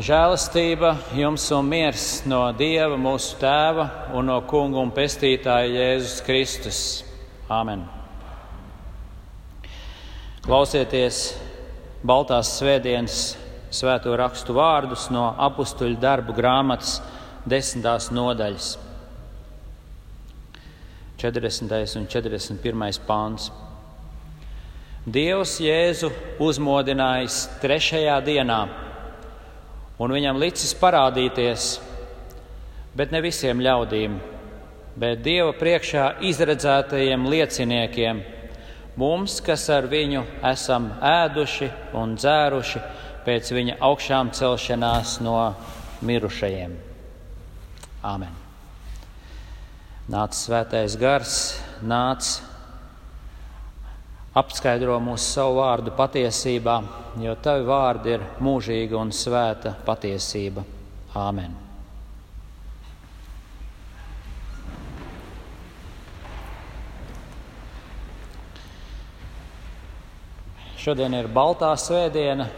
Žēlastība 0.00 0.94
jums 1.12 1.44
un 1.52 1.66
miers 1.68 2.22
no 2.24 2.46
Dieva, 2.56 2.96
mūsu 2.96 3.34
Tēva 3.36 3.82
un 4.16 4.30
no 4.30 4.38
Kunga 4.48 4.78
un 4.80 4.88
Pestītāja 4.88 5.66
Jēzus 5.68 6.22
Kristus. 6.24 6.78
Āmen! 7.52 7.82
Klausieties 10.46 11.18
Baltās 12.08 12.54
svētdienas 12.56 13.18
svēto 13.68 14.14
rakstu 14.16 14.56
vārdus 14.56 15.10
no 15.12 15.26
apakstuļu 15.36 15.98
darbu 16.00 16.32
grāmatas 16.38 16.94
desmitās 17.44 18.06
nodaļas. 18.16 18.70
40. 21.20 21.74
un 22.00 22.08
41. 22.08 23.02
pāns. 23.04 23.50
Dievs 25.04 25.58
Jēzu 25.60 26.08
uzmodinājis 26.40 27.42
trešajā 27.60 28.16
dienā 28.24 28.62
un 30.00 30.14
viņam 30.14 30.38
licis 30.40 30.74
parādīties, 30.78 31.72
bet 32.96 33.12
ne 33.12 33.20
visiem 33.24 33.60
ļaudīm, 33.64 34.18
bet 34.96 35.22
Dieva 35.24 35.52
priekšā 35.56 36.06
izredzētajiem 36.28 37.26
lieciniekiem, 37.32 38.22
mums, 39.00 39.40
kas 39.44 39.68
ar 39.72 39.88
viņu 39.90 40.24
esam 40.52 40.90
ēduši 41.00 41.70
un 41.98 42.16
dzēruši 42.20 42.84
pēc 43.26 43.52
viņa 43.56 43.80
augšām 43.88 44.32
celšanās 44.36 45.18
no 45.24 45.36
mirušajiem. 46.04 46.78
Āmen! 48.02 48.38
Nāc 50.12 50.34
svētais 50.36 50.96
gars, 50.98 51.36
nāc! 51.86 52.40
Apskaidro 54.34 54.96
mūsu 55.04 55.26
savu 55.34 55.58
vārdu 55.60 55.92
patiesībā, 55.96 56.78
jo 57.20 57.34
tavi 57.44 57.66
vārdi 57.68 58.14
ir 58.16 58.24
mūžīga 58.40 58.96
un 58.96 59.12
svēta 59.12 59.74
patiesība. 59.84 60.64
Āmen! 61.12 61.58
Šodien 70.82 71.12
ir 71.14 71.28
Baltā 71.30 71.68
svētdiena, 71.78 72.48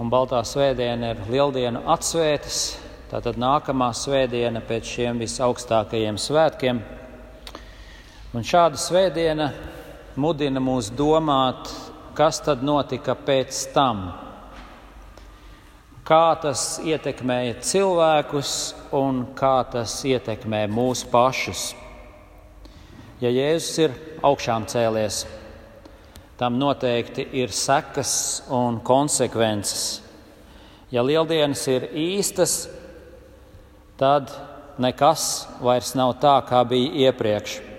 un 0.00 0.08
Baltā 0.08 0.38
svētdiena 0.46 1.10
ir 1.12 1.18
Lieldienu 1.28 1.82
atsvētas. 1.92 2.62
Tātad 3.10 3.36
nākamā 3.36 3.90
svētdiena 3.92 4.62
pēc 4.64 4.88
šiem 4.94 5.18
visaugstākajiem 5.20 6.16
svētkiem. 6.16 6.80
Un 8.32 8.46
šāda 8.48 8.80
svētdiena 8.80 9.50
mudina 10.16 10.60
mūs 10.60 10.90
domāt, 10.92 11.70
kas 12.16 12.40
tad 12.44 12.62
notika 12.64 13.14
pēc 13.16 13.62
tam. 13.72 14.10
Kā 16.04 16.34
tas 16.42 16.80
ietekmēja 16.82 17.60
cilvēkus 17.62 18.52
un 18.98 19.22
kā 19.38 19.62
tas 19.72 20.00
ietekmē 20.04 20.66
mūsu 20.68 21.08
pašus. 21.12 21.70
Ja 23.22 23.30
Jēzus 23.30 23.78
ir 23.84 23.96
augšām 24.26 24.66
cēlies, 24.66 25.22
tam 26.36 26.58
noteikti 26.58 27.28
ir 27.38 27.54
sekas 27.54 28.42
un 28.50 28.80
konsekvences. 28.82 30.02
Ja 30.92 31.06
lieldienas 31.06 31.62
ir 31.70 31.86
īstas, 31.94 32.66
tad 33.96 34.34
nekas 34.82 35.46
vairs 35.62 35.94
nav 35.96 36.18
tā, 36.20 36.40
kā 36.48 36.66
bija 36.68 37.08
iepriekš. 37.08 37.71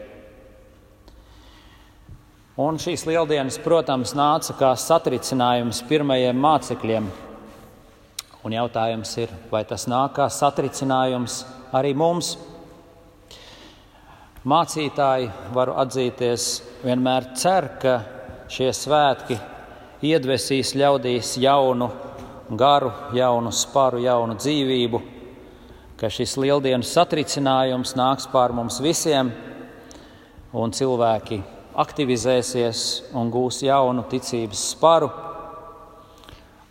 Un 2.53 2.75
šīs 2.77 3.07
lieldienas, 3.09 3.55
protams, 3.57 4.11
nāca 4.13 4.53
kā 4.53 4.67
satricinājums 4.77 5.79
pirmajiem 5.89 6.37
mācekļiem. 6.37 7.05
Un 8.45 8.53
jautājums 8.53 9.09
ir, 9.23 9.31
vai 9.49 9.63
tas 9.65 9.87
nāk 9.89 10.11
kā 10.19 10.27
satricinājums 10.29 11.39
arī 11.73 11.95
mums? 11.97 12.35
Mācītāji, 14.45 15.31
varu 15.55 15.73
atzīties, 15.81 16.45
vienmēr 16.83 17.31
cer, 17.41 17.71
ka 17.81 17.95
šie 18.53 18.69
svētki 18.69 19.39
iedvesīs 20.05 20.75
ļaudīs 20.77 21.31
jaunu 21.41 21.89
garu, 22.53 22.91
jaunu 23.17 23.49
sparu, 23.49 24.03
jaunu 24.05 24.37
dzīvību, 24.37 25.01
ka 25.97 26.05
šis 26.05 26.37
lieldienu 26.37 26.85
satricinājums 26.85 27.97
nāks 27.97 28.29
pār 28.29 28.53
mums 28.53 28.77
visiem 28.85 29.33
un 30.53 30.77
cilvēki 30.77 31.41
aktivizēsies 31.73 33.13
un 33.17 33.31
gūs 33.33 33.63
jaunu 33.65 34.05
ticības 34.09 34.61
sparu. 34.73 35.09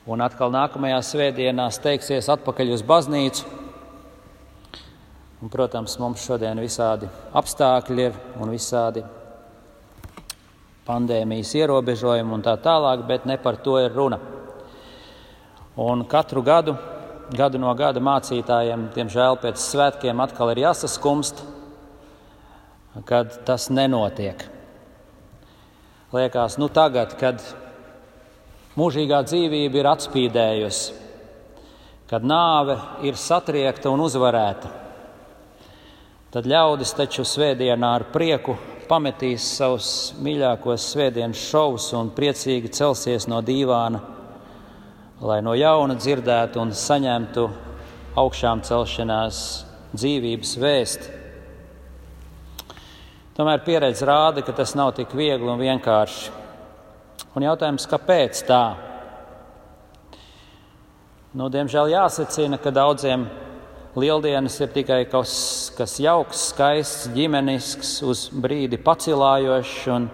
Un 0.07 0.23
atkal 0.23 0.51
nākamajā 0.55 0.99
svētdienā 1.07 1.69
steigsies 1.75 2.31
atpakaļ 2.33 2.73
uz 2.75 2.85
baznīcu. 2.87 3.47
Un, 5.43 5.51
protams, 5.51 5.97
mums 5.99 6.23
šodien 6.23 6.59
visādi 6.63 7.09
apstākļi 7.35 8.07
ir 8.07 8.19
un 8.39 8.53
visādi 8.55 9.03
pandēmijas 10.87 11.55
ierobežojumi 11.59 12.35
un 12.35 12.47
tā 12.47 12.55
tālāk, 12.63 13.03
bet 13.07 13.27
ne 13.27 13.39
par 13.43 13.59
to 13.63 13.77
ir 13.83 13.95
runa. 13.95 14.21
Un 15.83 16.07
katru 16.07 16.45
gadu, 16.47 16.77
gadu 17.35 17.59
no 17.59 17.75
gada 17.75 18.03
mācītājiem, 18.03 18.91
diemžēl 18.95 19.39
pēc 19.43 19.63
svētkiem 19.63 20.23
atkal 20.23 20.53
ir 20.55 20.63
jāsaskumst, 20.67 21.43
kad 23.09 23.39
tas 23.47 23.71
nenotiek 23.73 24.52
liekas, 26.13 26.59
nu 26.61 26.69
tagad, 26.69 27.15
kad 27.21 27.41
mūžīgā 28.77 29.23
dzīvība 29.25 29.81
ir 29.81 29.89
atspīdējusi, 29.93 30.99
kad 32.11 32.25
nāve 32.29 32.77
ir 33.09 33.17
satriekta 33.17 33.89
un 33.93 34.05
uzvarēta, 34.05 34.73
tad 36.33 36.49
ļaudis 36.49 36.93
taču 36.97 37.25
svētdienā 37.29 37.95
ar 37.97 38.07
prieku 38.13 38.59
pametīs 38.89 39.47
savus 39.57 39.89
mīļākos 40.21 40.91
svētdienas 40.93 41.47
šovus 41.49 41.89
un 41.97 42.13
priecīgi 42.13 42.73
celsies 42.77 43.29
no 43.31 43.41
dīvāna, 43.45 44.03
lai 45.25 45.41
no 45.45 45.57
jauna 45.57 45.97
dzirdētu 45.97 46.61
un 46.61 46.75
saņemtu 46.77 47.49
augšām 48.21 48.61
celšanās 48.69 49.43
dzīvības 49.97 50.57
vēstu. 50.61 51.22
Tomēr 53.33 53.63
pieredze 53.65 54.05
rāda, 54.05 54.43
ka 54.45 54.53
tas 54.53 54.75
nav 54.77 54.91
tik 54.99 55.15
viegli 55.17 55.49
un 55.49 55.57
vienkārši. 55.57 56.33
Un 57.33 57.47
jautājums, 57.47 57.87
kāpēc 57.89 58.43
tā? 58.45 58.65
Nu, 61.33 61.47
diemžēl 61.49 61.95
jāsacina, 61.95 62.59
ka 62.61 62.69
daudziem 62.77 63.25
lieldienas 63.97 64.59
ir 64.61 64.69
tikai 64.75 65.07
kaut 65.07 65.25
kas, 65.25 65.73
kas 65.79 65.97
jauks, 66.05 66.45
skaists, 66.53 67.09
ģimenisks, 67.17 67.95
uz 68.05 68.27
brīdi 68.37 68.77
pacilājošs 68.77 69.89
un 69.97 70.11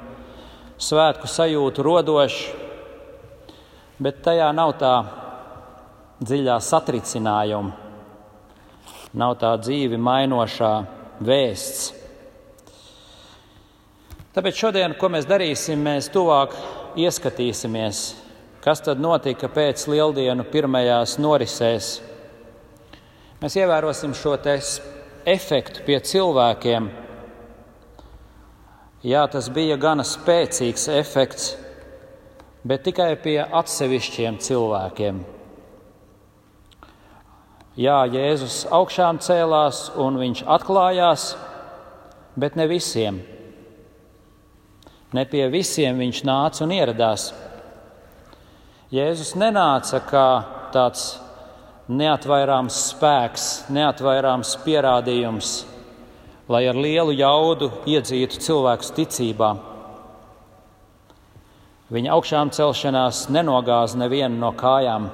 svētku 0.79 1.27
sajūtu 1.27 1.89
rodošs, 1.91 2.41
bet 3.99 4.23
tajā 4.23 4.53
nav 4.55 4.79
tā 4.79 4.95
dziļā 6.23 6.63
satricinājuma, 6.63 7.75
nav 9.19 9.39
tā 9.43 9.57
dzīvi 9.59 9.99
mainošā 9.99 10.75
vēsts. 11.19 11.98
Tāpēc 14.39 14.55
šodien, 14.55 14.93
ko 14.95 15.09
mēs 15.11 15.25
darīsim, 15.27 15.81
mēs 15.83 16.07
tuvāk 16.15 16.53
ieskatīsimies, 16.95 18.01
kas 18.63 18.79
tad 18.87 19.01
notika 19.03 19.49
pēc 19.51 19.81
lieldienu 19.91 20.45
pirmajās 20.47 21.17
norisēs. 21.19 21.89
Mēs 23.41 23.57
ievērosim 23.59 24.13
šo 24.15 24.37
efektu 25.27 25.83
pie 25.83 25.99
cilvēkiem. 25.99 26.87
Jā, 29.03 29.25
tas 29.27 29.49
bija 29.51 29.75
gana 29.75 30.05
spēcīgs 30.07 30.87
efekts, 30.95 31.49
bet 32.63 32.85
tikai 32.87 33.17
pie 33.19 33.41
atsevišķiem 33.43 34.39
cilvēkiem. 34.39 35.19
Jā, 37.75 37.99
Jēzus 38.07 38.61
augšām 38.71 39.19
cēlās 39.19 39.83
un 39.99 40.23
viņš 40.23 40.45
atklājās, 40.47 41.27
bet 42.39 42.55
ne 42.55 42.69
visiem. 42.71 43.19
Ne 45.17 45.25
pie 45.25 45.47
visiem 45.49 45.97
viņš 46.03 46.19
nāca 46.29 46.65
un 46.67 46.75
ieradās. 46.77 47.31
Jēzus 48.93 49.35
nenāca 49.41 50.03
kā 50.05 50.29
tāds 50.73 51.15
neatvairāms 51.89 52.77
spēks, 52.91 53.47
neatvairāms 53.73 54.53
pierādījums, 54.65 55.53
lai 56.49 56.67
ar 56.69 56.77
lielu 56.77 57.15
jaudu 57.17 57.71
iedzītu 57.89 58.41
cilvēkus 58.45 58.93
ticībā. 58.97 59.55
Viņa 61.89 62.13
augšām 62.13 62.53
celšanās 62.53 63.23
nenogāza 63.33 63.97
nevienu 63.97 64.37
no 64.37 64.51
kājām, 64.53 65.07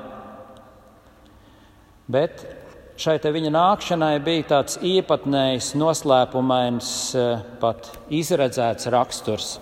bet 2.10 2.42
šai 2.98 3.20
viņa 3.22 3.52
nākšanai 3.54 4.16
bija 4.26 4.48
tāds 4.56 4.80
īpatnējs, 4.82 5.70
noslēpumains, 5.78 6.90
eh, 7.14 7.46
pat 7.62 7.92
izredzēts 8.10 8.90
raksturs. 8.90 9.58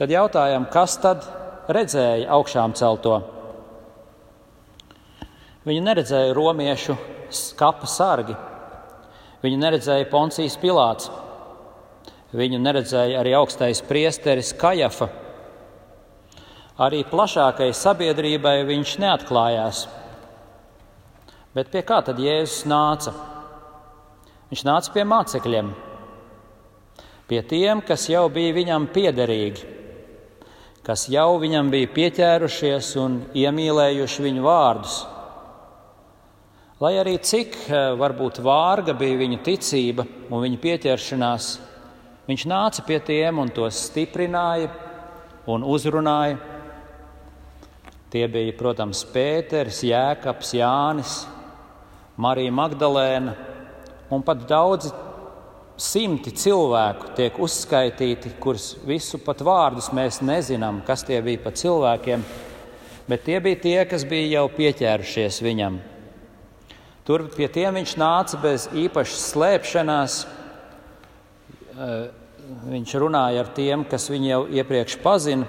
Tad 0.00 0.08
jautājam, 0.08 0.64
kas 0.72 0.94
tad 0.96 1.26
redzēja 1.68 2.30
augšām 2.32 2.72
celto? 2.72 3.18
Viņu 5.68 5.80
neredzēja 5.84 6.30
romiešu 6.32 6.94
skapa 7.28 7.84
sargi, 7.84 8.32
viņu 9.42 9.58
neredzēja 9.60 10.06
Poncijas 10.08 10.54
Pilāts, 10.62 11.10
viņu 12.32 12.62
neredzēja 12.64 13.18
arī 13.20 13.34
augstais 13.36 13.82
priesteris 13.84 14.54
Kajafa. 14.56 15.10
Arī 16.80 17.02
plašākai 17.04 17.68
sabiedrībai 17.76 18.54
viņš 18.70 18.94
neatklājās. 19.02 19.82
Bet 21.52 21.68
pie 21.74 21.82
kā 21.84 21.98
tad 22.06 22.22
Jēzus 22.24 22.64
nāca? 22.72 23.12
Viņš 24.48 24.64
nāca 24.64 24.96
pie 24.96 25.04
mācekļiem, 25.12 25.68
pie 27.28 27.42
tiem, 27.52 27.84
kas 27.84 28.08
jau 28.08 28.24
bija 28.32 28.56
viņam 28.56 28.88
piederīgi, 28.96 29.79
kas 30.86 31.06
jau 31.12 31.38
viņam 31.40 31.70
bija 31.72 31.90
pieķērušies 31.94 32.92
un 33.00 33.16
iemīlējuši 33.36 34.26
viņu 34.26 34.44
vārdus. 34.44 35.00
Lai 36.80 36.94
arī 36.96 37.18
cik 37.20 37.56
eh, 37.68 37.90
varbūt 38.00 38.40
vārga 38.40 38.94
bija 38.96 39.18
viņa 39.20 39.40
ticība 39.44 40.06
un 40.30 40.40
viņa 40.46 40.60
pieķeršanās, 40.62 41.48
viņš 42.30 42.46
nāca 42.48 42.84
pie 42.86 42.96
tiem 43.04 43.42
un 43.42 43.52
tos 43.52 43.82
stiprināja 43.90 44.70
un 45.50 45.66
uzrunāja. 45.68 46.38
Tie 48.10 48.24
bija, 48.26 48.56
protams, 48.58 49.04
Pēters, 49.06 49.84
Jēkabs, 49.86 50.54
Jānis, 50.56 51.12
Marija 52.18 52.50
Magdalēna 52.50 53.36
un 54.10 54.24
pat 54.26 54.42
daudzi 54.48 54.90
simti 55.80 56.32
cilvēku 56.36 57.14
tiek 57.16 57.38
uzskaitīti, 57.40 58.34
kurus 58.40 58.74
visu 58.86 59.20
pat 59.24 59.40
vārdus 59.44 59.90
mēs 59.96 60.20
nezinām, 60.24 60.82
kas 60.86 61.04
tie 61.08 61.20
bija 61.24 61.40
pa 61.44 61.52
cilvēkiem, 61.56 62.24
bet 63.08 63.24
tie 63.24 63.40
bija 63.40 63.60
tie, 63.64 63.78
kas 63.88 64.04
bija 64.08 64.28
jau 64.36 64.44
pieķērušies 64.58 65.40
viņam. 65.44 65.80
Tur 67.08 67.24
pie 67.32 67.48
tiem 67.48 67.80
viņš 67.80 67.96
nāca 67.98 68.38
bez 68.42 68.68
īpašas 68.76 69.22
slēpšanās. 69.32 70.18
Eh, 71.80 72.10
viņš 72.70 72.92
runāja 73.00 73.40
ar 73.40 73.50
tiem, 73.56 73.86
kas 73.88 74.10
viņu 74.12 74.28
jau 74.28 74.40
iepriekš 74.60 74.98
pazina, 75.02 75.46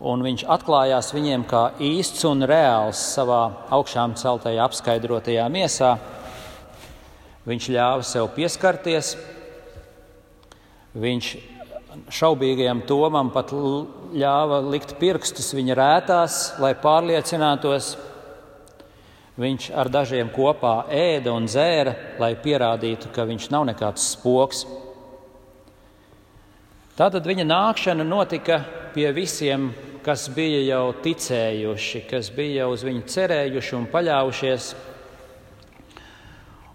un 0.00 0.22
viņš 0.24 0.44
atklājās 0.50 1.12
viņiem 1.14 1.44
kā 1.50 1.62
īsts 1.82 2.24
un 2.28 2.46
reāls 2.48 3.00
savā 3.14 3.42
augšām 3.74 4.16
celtajā, 4.18 4.64
apskaidrotajā 4.64 5.46
miesā. 5.52 5.98
Viņš 7.44 7.68
ļāva 7.74 8.04
sev 8.08 8.30
pieskarties, 8.36 9.14
viņš 10.96 11.34
šaubīgajam 12.14 12.80
Tomam 12.88 13.28
pat 13.34 13.52
ļāva 13.52 14.62
likt 14.64 14.96
pirkstus 15.00 15.52
viņa 15.54 15.76
rētās, 15.76 16.40
lai 16.62 16.72
pārliecinātos, 16.80 17.94
Viņš 19.34 19.72
ar 19.74 19.88
dažiem 19.90 20.28
kopā 20.30 20.84
ēda 20.94 21.32
un 21.34 21.48
dzēra, 21.50 21.94
lai 22.22 22.36
pierādītu, 22.38 23.08
ka 23.10 23.24
viņš 23.26 23.48
nav 23.50 23.64
nekāds 23.66 24.04
spoks. 24.12 24.60
Tātad 26.94 27.26
viņa 27.26 27.42
nākšana 27.48 28.06
notika 28.06 28.60
pie 28.94 29.08
visiem, 29.10 29.72
kas 30.06 30.28
bija 30.30 30.60
jau 30.68 30.92
ticējuši, 31.02 32.04
kas 32.06 32.30
bija 32.30 32.62
jau 32.62 32.68
uz 32.76 32.84
viņu 32.86 33.02
cerējuši 33.10 33.74
un 33.80 33.88
paļāvušies. 33.90 34.68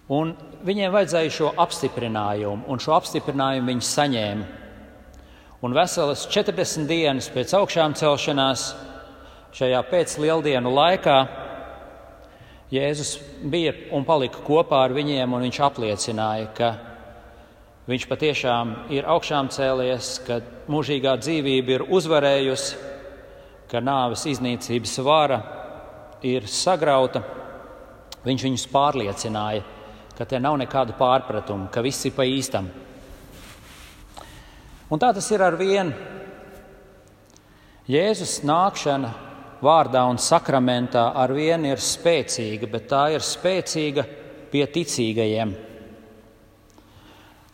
Un 0.09 0.31
viņiem 0.65 0.89
vajadzēja 0.93 1.33
šo 1.33 1.51
apstiprinājumu, 1.61 2.63
un 2.65 2.81
šo 2.81 2.95
apstiprinājumu 2.95 3.69
viņi 3.69 3.85
saņēma. 3.85 4.47
Un 5.61 5.75
veselas 5.75 6.23
40 6.31 6.87
dienas 6.89 7.27
pēc 7.29 7.53
augšām 7.59 7.93
celšanās, 7.99 8.63
šajā 9.53 9.83
pēclieldienu 9.91 10.71
laikā, 10.73 11.19
Jēzus 12.69 13.15
bija 13.49 13.71
un 13.97 14.03
palika 14.05 14.43
kopā 14.45 14.83
ar 14.85 14.93
viņiem, 14.93 15.31
un 15.33 15.41
viņš 15.47 15.57
apliecināja, 15.65 16.49
ka 16.53 16.67
viņš 17.89 18.05
patiešām 18.11 18.73
ir 18.93 19.07
augšām 19.09 19.49
cēlies, 19.49 20.11
ka 20.27 20.37
mūžīgā 20.69 21.15
dzīvība 21.17 21.75
ir 21.75 21.85
uzvarējusi, 21.89 22.77
ka 23.69 23.81
nāves 23.81 24.27
iznīcības 24.29 24.93
vara 25.05 25.41
ir 26.21 26.45
sagrauta. 26.45 27.23
Viņš 28.25 28.45
viņus 28.45 28.69
pārliecināja, 28.69 29.65
ka 30.19 30.25
te 30.27 30.35
nav 30.35 30.57
nekādu 30.59 30.97
pārpratumu, 30.99 31.69
ka 31.71 31.79
viss 31.79 32.03
ir 32.09 32.11
pa 32.11 32.25
īstam. 32.27 32.65
Un 34.91 34.99
tā 34.99 35.13
tas 35.15 35.31
ir 35.31 35.39
ar 35.45 35.55
vienu. 35.55 35.93
Jēzus 37.87 38.41
nākšana 38.43 39.13
vārdā 39.63 40.03
un 40.11 40.19
sakramentā 40.19 41.05
ar 41.15 41.31
vienu 41.31 41.71
ir 41.71 41.79
spēcīga, 41.79 42.67
bet 42.67 42.91
tā 42.91 43.05
ir 43.15 43.23
spēcīga 43.23 44.03
pie 44.51 44.67
ticīgajiem. 44.67 45.55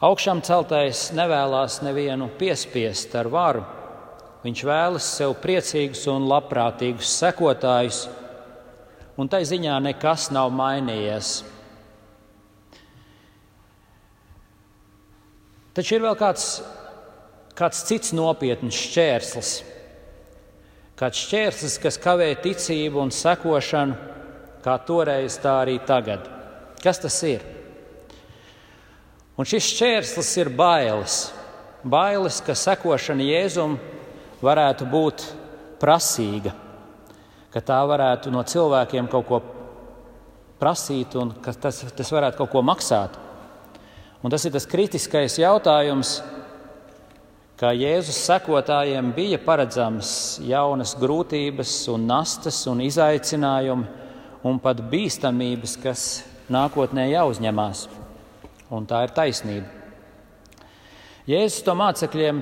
Augšām 0.09 0.41
celtais 0.41 1.11
nevēlas 1.13 1.83
nevienu 1.85 2.33
piespiest 2.39 3.13
ar 3.15 3.29
varu. 3.29 3.61
Viņš 4.41 4.65
vēlas 4.65 5.15
sev 5.21 5.37
priecīgus 5.41 6.07
un 6.09 6.25
labprātīgus 6.33 7.13
sekotājus, 7.21 8.07
un 9.21 9.29
tai 9.29 9.45
ziņā 9.45 9.77
nekas 9.85 10.31
nav 10.33 10.49
mainījies. 10.53 11.43
Taču 15.75 15.97
ir 15.97 16.05
vēl 16.05 16.15
kāds, 16.19 16.49
kāds 17.57 17.83
cits 17.87 18.13
nopietns 18.15 18.77
šķērslis 18.87 19.55
kāds 20.99 21.25
šķērslis, 21.27 21.79
kas 21.83 21.99
kavē 21.99 22.29
ticību 22.39 23.01
un 23.03 23.11
sekošanu, 23.11 23.95
kā 24.63 24.77
toreiz, 24.87 25.37
tā 25.43 25.59
arī 25.63 25.77
tagad. 25.85 26.27
Kas 26.81 27.01
tas 27.03 27.17
ir? 27.27 27.43
Un 29.35 29.47
šis 29.47 29.67
šķērslis 29.73 30.31
ir 30.39 30.51
bailes. 30.55 31.17
Bailes, 31.85 32.39
ka 32.41 32.55
sekošana 32.57 33.25
Jēzum 33.27 33.75
varētu 34.41 34.87
būt 34.89 35.25
prasīga, 35.81 36.55
ka 37.53 37.61
tā 37.61 37.81
varētu 37.85 38.31
no 38.33 38.41
cilvēkiem 38.47 39.11
kaut 39.11 39.27
ko 39.27 39.41
prasīt 40.57 41.13
un 41.19 41.35
ka 41.43 41.53
tas, 41.53 41.83
tas 41.93 42.11
varētu 42.15 42.39
kaut 42.39 42.53
ko 42.55 42.63
maksāt. 42.65 43.19
Un 44.25 44.31
tas 44.33 44.41
ir 44.47 44.55
tas 44.55 44.65
kritiskais 44.65 45.35
jautājums, 45.37 46.15
ka 47.61 47.69
Jēzus 47.77 48.23
sekotājiem 48.25 49.11
bija 49.13 49.37
paredzams 49.37 50.39
jaunas 50.41 50.95
grūtības, 50.97 51.75
un 51.93 52.07
nastas 52.09 52.63
un 52.71 52.81
izaicinājumi, 52.81 53.85
un 54.49 54.57
pat 54.65 54.81
bīstamības, 54.89 55.77
kas 55.85 56.07
nākotnē 56.49 57.05
jāuzņemās. 57.11 57.85
Un 58.73 58.89
tā 58.89 59.05
ir 59.05 59.13
taisnība. 59.13 59.69
Jēzus 61.29 61.61
to 61.69 61.77
mācekļiem 61.77 62.41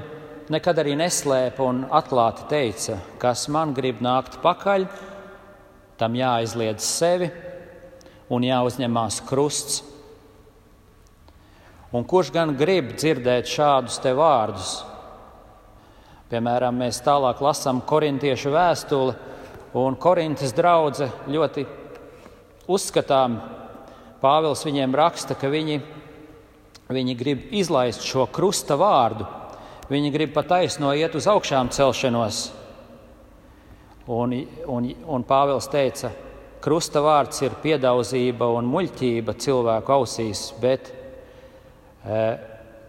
nekad 0.56 0.80
arī 0.80 0.96
neslēpa 1.04 1.68
un 1.68 1.84
atklāti 1.92 2.48
teica, 2.48 3.02
kas 3.20 3.50
man 3.52 3.76
grib 3.76 4.00
nākt 4.00 4.40
pakaļ, 4.40 4.88
tam 6.00 6.16
jāizliedz 6.16 6.94
sevi 6.96 7.34
un 8.32 8.48
jāuzņemās 8.48 9.26
krusts. 9.28 9.90
Un 11.94 12.08
kurš 12.10 12.32
gan 12.34 12.56
grib 12.58 12.96
dzirdēt 12.98 13.46
šādus 13.46 14.00
te 14.02 14.16
vārdus? 14.18 14.80
Piemēram, 16.32 16.80
mēs 16.82 17.04
tālāk 17.06 17.44
lasām 17.46 17.84
korintiešu 17.86 18.50
vēstuli, 18.50 19.14
un 19.78 19.98
Korintas 20.02 20.56
draudzene 20.58 21.30
ļoti 21.30 21.66
uzskatām, 22.66 23.36
Pāvils 24.24 24.64
viņiem 24.66 24.96
raksta, 24.98 25.36
ka 25.38 25.52
viņi, 25.52 25.76
viņi 26.90 27.16
grib 27.20 27.46
izlaist 27.54 28.08
šo 28.08 28.26
krusta 28.32 28.78
vārdu. 28.80 29.28
Viņi 29.92 30.14
grib 30.16 30.34
pataisno 30.34 30.96
iet 30.98 31.14
uz 31.20 31.28
augšām 31.30 31.70
celšanos. 31.76 32.42
Un, 34.08 34.34
un, 34.66 34.90
un 34.90 35.28
Pāvils 35.28 35.70
teica, 35.70 36.10
krusta 36.64 37.06
vārds 37.06 37.46
ir 37.46 37.60
piedauzība 37.62 38.50
un 38.58 38.74
muļķība 38.74 39.38
cilvēku 39.38 39.98
ausīs, 40.00 40.48
bet 40.64 41.03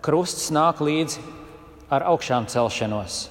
krusts 0.05 0.51
nāk 0.55 0.83
līdzi 0.85 1.23
ar 1.95 2.07
augšām 2.11 2.49
celšanos. 2.51 3.29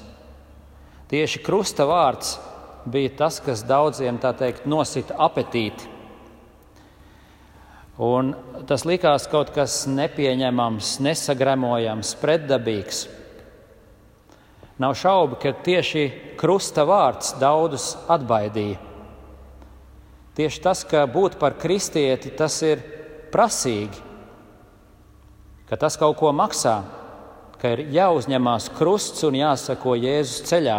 Tieši 1.11 1.41
krusta 1.43 1.85
vārds 1.85 2.37
bija 2.89 3.11
tas, 3.17 3.39
kas 3.43 3.65
daudziem 3.67 4.17
teikt, 4.21 4.65
nosita 4.65 5.17
apetīti. 5.19 5.91
Un 8.01 8.31
tas 8.65 8.87
likās 8.89 9.27
kaut 9.29 9.51
kas 9.53 9.83
nepieņemams, 9.85 10.95
nesagremojams, 11.05 12.15
pretdabīgs. 12.17 13.03
Nav 14.81 14.95
šaubu, 14.97 15.37
ka 15.37 15.53
tieši 15.53 16.07
krusta 16.39 16.87
vārds 16.89 17.35
daudzus 17.37 17.91
atbaidīja. 18.09 18.79
Tieši 20.33 20.63
tas, 20.65 20.81
ka 20.89 21.05
būt 21.05 21.37
par 21.37 21.53
kristieti, 21.61 22.31
tas 22.33 22.55
ir 22.65 22.81
prasīgi, 23.29 24.01
ka 25.73 25.77
tas 25.81 25.95
kaut 25.97 26.19
ko 26.19 26.29
maksā, 26.29 26.83
ka 27.57 27.71
ir 27.73 27.87
jāuzņemās 27.95 28.67
krusts 28.77 29.23
un 29.25 29.39
jāsako 29.39 29.95
Jēzus 29.97 30.43
ceļā. 30.45 30.75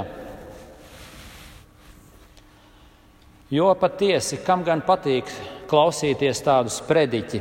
Jo 3.51 3.73
patiesi, 3.75 4.39
kam 4.47 4.63
gan 4.63 4.85
patīk 4.87 5.33
klausīties 5.67 6.45
tādus 6.47 6.77
prediķi, 6.87 7.41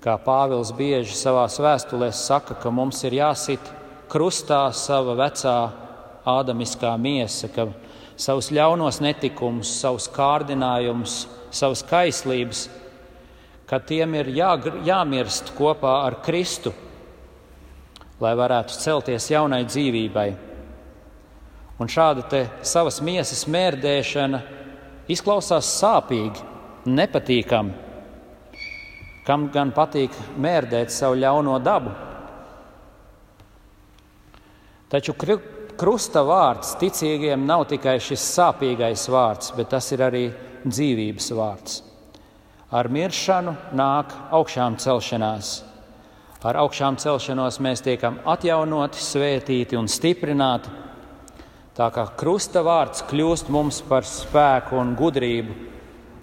kā 0.00 0.14
Pāvils 0.24 0.72
bieži 0.72 1.12
savā 1.20 1.44
vēstulēs 1.52 2.24
saka, 2.30 2.56
ka 2.56 2.72
mums 2.72 3.04
ir 3.04 3.18
jāsit 3.18 3.68
krustā 4.08 4.62
sava 4.72 5.18
vecā 5.20 5.58
ādamiskā 6.24 6.94
miesa, 6.96 7.52
ka 7.52 7.68
savus 8.16 8.48
ļaunos 8.56 9.02
netikumus, 9.04 9.76
savus 9.82 10.08
kārdinājumus, 10.16 11.26
savas 11.52 11.84
kaislības, 11.84 12.70
ka 13.68 13.78
tiem 13.84 14.14
ir 14.16 14.30
jā, 14.32 14.54
jāmirst 14.86 15.52
kopā 15.56 15.98
ar 16.06 16.18
Kristu, 16.24 16.72
lai 18.20 18.32
varētu 18.38 18.78
celties 18.80 19.28
jaunai 19.30 19.64
dzīvībai. 19.68 20.28
Un 21.78 21.90
šāda 21.92 22.42
savas 22.66 22.98
miesas 23.04 23.44
mērdēšana 23.46 24.40
izklausās 25.12 25.68
sāpīgi, 25.78 26.42
nepatīkami. 26.88 27.76
Kam 29.28 29.50
gan 29.52 29.70
patīk 29.76 30.14
mērdēt 30.40 30.90
savu 30.90 31.18
ļauno 31.20 31.58
dabu? 31.60 31.92
Taču 34.88 35.12
krusta 35.78 36.22
vārds 36.24 36.72
ticīgiem 36.80 37.44
nav 37.46 37.66
tikai 37.68 37.98
šis 38.00 38.24
sāpīgais 38.32 39.04
vārds, 39.12 39.52
bet 39.52 39.68
tas 39.76 39.92
ir 39.92 40.06
arī 40.08 40.24
dzīvības 40.64 41.28
vārds. 41.36 41.82
Ar 42.68 42.84
miršanu 42.92 43.54
nāk 43.72 44.12
augšām 44.36 44.74
celšanās. 44.76 45.62
Ar 46.44 46.58
augšām 46.60 46.98
celšanos 47.00 47.56
mēs 47.64 47.80
tiekam 47.80 48.18
atjaunoti, 48.28 49.00
svētīti 49.00 49.78
un 49.78 49.88
stiprināti. 49.88 50.68
Tā 51.72 51.88
kā 51.94 52.04
krusta 52.20 52.60
vārds 52.66 53.06
kļūst 53.08 53.48
mums 53.54 53.80
par 53.88 54.04
spēku 54.04 54.76
un 54.76 54.92
gudrību, 54.98 55.56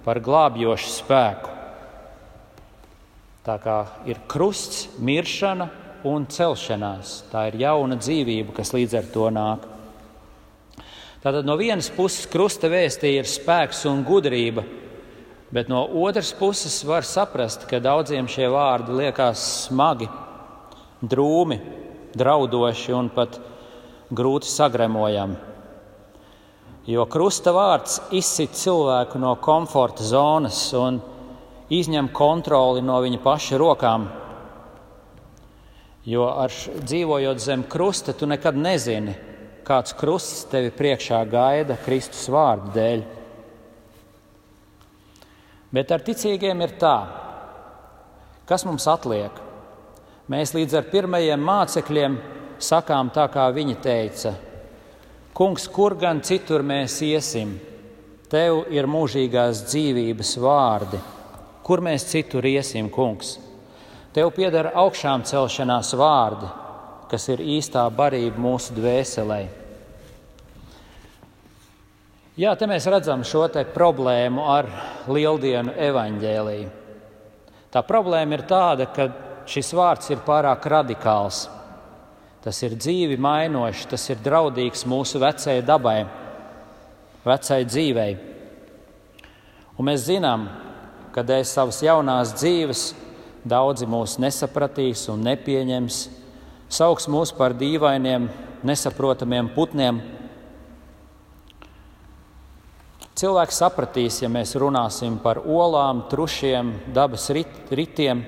par 0.05 0.21
glābjošu 0.21 0.93
spēku. 0.99 1.51
Tā 3.45 3.57
kā 3.65 3.79
ir 4.05 4.21
krusts, 4.29 4.85
miršana 5.01 5.71
un 6.05 6.29
celšanās. 6.29 7.23
Tā 7.33 7.47
ir 7.49 7.61
jauna 7.65 7.97
dzīvība, 7.97 8.53
kas 8.53 8.73
līdz 8.77 8.99
ar 9.01 9.11
to 9.13 9.27
nāk. 9.33 9.65
Tātad 11.25 11.45
no 11.49 11.57
vienas 11.57 11.89
puses 11.89 12.29
krusta 12.29 12.69
vēstī 12.69 13.15
ir 13.17 13.25
spēks 13.25 13.87
un 13.89 14.05
gudrība, 14.05 14.61
bet 15.51 15.69
no 15.69 15.83
otras 15.85 16.33
puses 16.33 16.83
var 16.83 17.05
saprast, 17.05 17.67
ka 17.69 17.79
daudziem 17.79 18.27
šie 18.27 18.47
vārdi 18.49 18.95
liekas 18.97 19.43
smagi, 19.65 20.07
drūmi, 21.05 21.59
draudoši 22.17 22.95
un 22.95 23.09
pat 23.13 23.39
grūti 24.15 24.49
sagremojami. 24.49 25.35
Jo 26.85 27.07
krusta 27.09 27.49
vārds 27.49 27.97
izsit 28.13 28.53
cilvēku 28.53 29.17
no 29.17 29.31
komforta 29.41 30.05
zonas 30.05 30.67
un 30.77 30.99
izņem 31.73 32.11
kontroli 32.13 32.83
no 32.85 32.99
viņa 33.01 33.21
paša 33.23 33.57
rokām. 33.57 34.05
Jo 36.05 36.27
ar 36.43 36.53
dzīvojot 36.53 37.41
zem 37.41 37.63
krusta, 37.65 38.13
tu 38.13 38.29
nekad 38.29 38.57
nezini, 38.61 39.15
kāds 39.65 39.95
krusts 39.97 40.45
tevi 40.51 40.69
priekšā 40.69 41.23
gaida 41.25 41.79
Kristus 41.81 42.27
vārdu 42.29 42.69
dēļ. 42.75 43.01
Bet 45.75 45.91
ar 45.91 46.03
ticīgiem 46.05 46.62
ir 46.63 46.77
tā, 46.79 46.96
kas 48.48 48.63
mums 48.63 48.86
atliek. 48.88 49.41
Mēs 50.32 50.53
līdz 50.55 50.77
ar 50.79 50.86
pirmajiem 50.88 51.41
mācekļiem 51.44 52.15
sakām 52.63 53.12
tā, 53.13 53.25
kā 53.34 53.50
viņi 53.51 53.75
teica: 53.84 54.32
Kungs, 55.36 55.67
kur 55.67 55.98
gan 56.00 56.22
citur 56.24 56.63
mēs 56.63 56.96
iesim? 57.03 57.58
Tev 58.32 58.63
ir 58.74 58.88
mūžīgās 58.88 59.65
dzīvības 59.67 60.32
vārdi. 60.41 61.01
Kur 61.65 61.84
mēs 61.84 62.08
citur 62.08 62.46
iesim, 62.48 62.88
kungs? 62.89 63.36
Tev 64.15 64.32
pieder 64.32 64.72
augšām 64.79 65.25
celšanās 65.27 65.91
vārdi, 66.00 66.48
kas 67.12 67.27
ir 67.34 67.44
īstā 67.44 67.84
barība 67.91 68.39
mūsu 68.41 68.74
dvēselē. 68.77 69.64
Jā, 72.36 72.51
te 72.60 72.68
mēs 72.68 72.84
redzam 72.92 73.22
šo 73.24 73.46
problēmu 73.72 74.44
ar 74.51 74.68
lieldienu 75.08 75.72
evaņģēlīju. 75.80 76.72
Tā 77.72 77.80
problēma 77.88 78.36
ir 78.36 78.42
tāda, 78.44 78.89
ka 78.92 79.06
šis 79.48 79.70
vārds 79.72 80.12
ir 80.12 80.20
pārāk 80.25 80.68
radikāls. 80.68 81.46
Tas 82.44 82.60
ir 82.68 82.75
dzīvi 82.75 83.15
mainošs, 83.15 83.86
tas 83.88 84.10
ir 84.12 84.20
draudīgs 84.20 84.84
mūsu 84.84 85.22
vecajai 85.24 85.63
dabai, 85.63 86.01
vecai 87.24 87.62
dzīvei. 87.63 88.18
Un 89.80 89.88
mēs 89.88 90.04
zinām, 90.10 90.50
ka 91.15 91.24
dēļ 91.24 91.48
savas 91.48 91.80
jaunās 91.88 92.36
dzīves 92.36 92.84
daudzi 93.48 93.88
mūs 93.88 94.18
nesapratīs 94.20 95.08
un 95.13 95.24
nepieņems, 95.24 96.04
sauks 96.68 97.08
mūs 97.08 97.32
par 97.32 97.56
dīvainiem, 97.56 98.27
nesaprotamiem 98.68 99.54
putniem 99.56 100.04
Cilvēks 103.15 103.62
sapratīs, 103.62 104.17
ja 104.19 104.27
mēs 104.27 104.57
runāsim 104.60 105.13
par 105.24 105.38
olām, 105.39 106.01
trušiem, 106.12 106.74
dabas 106.91 107.29
rit, 107.31 107.53
ritiem, 107.72 108.25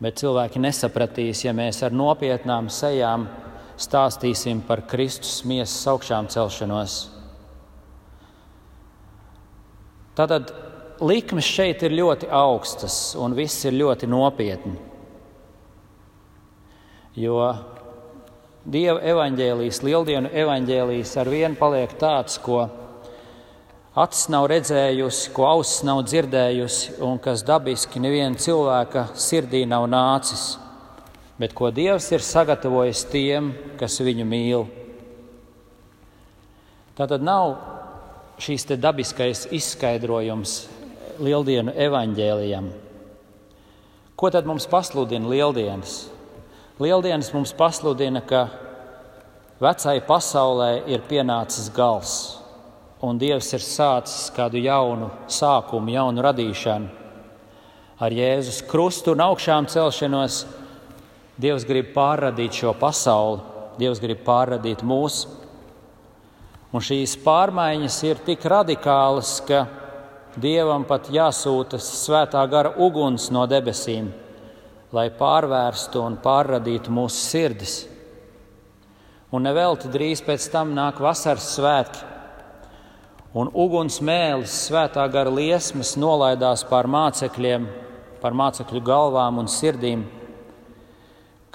bet 0.00 0.16
cilvēki 0.22 0.62
nesapratīs, 0.64 1.42
ja 1.44 1.52
mēs 1.52 1.82
ar 1.84 1.92
nopietnām 1.92 2.70
sejām 2.72 3.26
stāstīsim 3.76 4.62
par 4.64 4.86
Kristus 4.88 5.42
miesas 5.44 5.84
augšām 5.92 6.30
celšanos. 6.32 6.96
Tātad 10.16 10.54
likmes 11.04 11.44
šeit 11.44 11.84
ir 11.84 11.98
ļoti 12.00 12.32
augstas 12.32 13.12
un 13.20 13.36
viss 13.36 13.68
ir 13.68 13.76
ļoti 13.76 14.08
nopietni. 14.08 14.78
Jo 17.20 17.44
Dieva 18.64 19.00
evaņģēlijas, 19.04 19.84
Lieldienu 19.84 20.32
evaņģēlijas 20.32 21.18
ar 21.20 21.28
vienu 21.32 21.56
paliek 21.60 21.92
tāds, 22.00 22.40
ko 22.40 22.66
acis 23.98 24.28
nav 24.30 24.46
redzējusi, 24.50 25.30
ko 25.34 25.46
auss 25.50 25.82
nav 25.86 26.04
dzirdējusi, 26.06 27.00
un 27.02 27.18
kas 27.22 27.42
dabiski 27.46 28.02
neviena 28.02 28.38
cilvēka 28.38 29.08
sirdī 29.18 29.64
nav 29.66 29.88
nācis, 29.90 30.54
bet 31.40 31.54
ko 31.56 31.72
Dievs 31.74 32.10
ir 32.14 32.22
sagatavojis 32.22 33.02
tiem, 33.10 33.50
kas 33.80 33.98
viņu 34.00 34.26
mīl. 34.28 34.66
Tā 36.94 37.08
tad 37.10 37.24
nav 37.24 37.56
šīs 38.40 38.68
dabiskais 38.78 39.48
izskaidrojums 39.50 40.68
Lieldienu 41.20 41.74
evaņģēlijam. 41.76 42.70
Ko 44.16 44.30
tad 44.32 44.46
mums 44.48 44.64
pasludina 44.68 45.28
Lieldienas? 45.28 46.06
Lieldienas 46.80 47.28
mums 47.34 47.52
pasludina, 47.56 48.22
ka 48.24 48.46
vecai 49.60 49.98
pasaulē 50.04 50.86
ir 50.88 51.04
pienācis 51.08 51.68
gals 51.76 52.39
un 53.00 53.18
Dievs 53.20 53.48
ir 53.56 53.62
sācis 53.64 54.28
kādu 54.36 54.60
jaunu 54.60 55.08
sākumu, 55.30 55.92
jaunu 55.94 56.24
radīšanu. 56.24 56.96
Ar 58.00 58.12
Jēzus 58.16 58.62
krustu 58.68 59.14
un 59.14 59.24
augšām 59.24 59.68
celšanos 59.68 60.44
Dievs 61.40 61.64
grib 61.64 61.94
pārradīt 61.94 62.58
šo 62.60 62.74
pasauli, 62.76 63.40
Dievs 63.80 64.00
grib 64.00 64.20
pārradīt 64.26 64.84
mūsu. 64.84 65.28
Un 66.70 66.84
šīs 66.84 67.16
pārmaiņas 67.24 67.96
ir 68.06 68.20
tik 68.26 68.44
radikālas, 68.44 69.38
ka 69.48 69.64
Dievam 70.40 70.84
pat 70.86 71.08
jāsūta 71.10 71.80
svētā 71.82 72.44
gara 72.52 72.74
uguns 72.78 73.30
no 73.34 73.46
debesīm, 73.50 74.12
lai 74.92 75.08
pārvērstu 75.16 76.04
un 76.04 76.20
pārradītu 76.22 76.92
mūsu 76.92 77.24
sirdis. 77.24 77.80
Un 79.32 79.48
nevelti 79.48 79.90
drīz 79.90 80.22
pēc 80.26 80.46
tam 80.52 80.74
nāk 80.76 81.00
vasaras 81.02 81.48
svētki, 81.56 82.19
un 83.34 83.50
uguns 83.54 84.00
mēlis 84.02 84.54
svētā 84.66 85.04
gara 85.12 85.30
liesmas 85.30 85.94
nolaidās 86.00 86.64
pār 86.66 86.88
mācekļiem, 86.90 87.68
pār 88.20 88.36
mācekļu 88.36 88.82
galvām 88.84 89.38
un 89.42 89.50
sirdīm, 89.50 90.04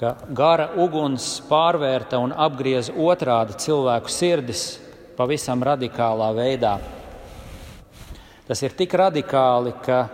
ka 0.00 0.14
gara 0.36 0.70
uguns 0.80 1.38
pārvērta 1.48 2.20
un 2.20 2.32
apgrieza 2.32 2.92
otrādi 2.92 3.56
cilvēku 3.66 4.12
sirdis 4.12 4.66
pavisam 5.16 5.62
radikālā 5.64 6.32
veidā. 6.36 6.76
Tas 8.46 8.60
ir 8.62 8.76
tik 8.78 8.92
radikāli, 8.94 9.72
ka 9.82 10.04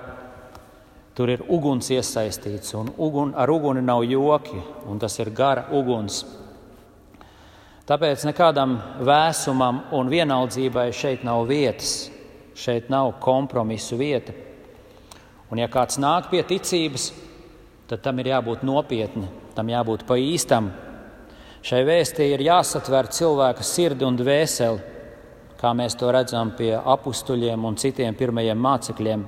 tur 1.17 1.31
ir 1.35 1.43
uguns 1.53 1.91
iesaistīts, 1.93 2.73
un 2.79 2.89
ugun, 2.97 3.35
ar 3.37 3.51
uguni 3.53 3.83
nav 3.85 4.07
joki, 4.09 4.63
un 4.89 5.03
tas 5.03 5.19
ir 5.21 5.31
gara 5.37 5.67
uguns. 5.75 6.23
Tāpēc 7.83 8.23
nekādam 8.29 8.77
vēsumam 9.03 9.81
un 9.99 10.11
vienaldzībai 10.11 10.93
šeit 10.95 11.25
nav 11.27 11.49
vietas, 11.49 12.13
šeit 12.55 12.87
nav 12.93 13.17
kompromisu 13.25 13.99
vieta. 13.99 14.35
Un, 15.51 15.59
ja 15.59 15.67
kāds 15.67 15.99
nāk 15.99 16.31
pie 16.31 16.45
ticības, 16.47 17.09
tad 17.91 18.05
tam 18.07 18.23
ir 18.23 18.31
jābūt 18.31 18.63
nopietni, 18.63 19.27
tam 19.57 19.75
jābūt 19.75 20.07
pa 20.07 20.15
īstam. 20.15 20.71
Šai 21.67 21.83
vēstī 21.87 22.31
ir 22.31 22.47
jāsatver 22.47 23.11
cilvēka 23.11 23.67
sirdi 23.67 24.07
un 24.07 24.15
dvēseli, 24.17 24.79
kā 25.59 25.75
mēs 25.75 25.99
to 25.99 26.15
redzam 26.15 26.55
pie 26.55 26.73
apstuļiem 26.79 27.67
un 27.67 27.83
citiem 27.83 28.15
pirmajiem 28.15 28.63
mācekļiem. 28.63 29.27